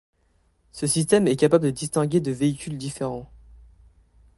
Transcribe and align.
Ce 0.71 0.87
système 0.87 1.27
est 1.27 1.35
capable 1.35 1.65
de 1.65 1.69
distinguer 1.69 2.21
de 2.21 2.31
véhicules 2.31 2.75
différents. 2.79 3.29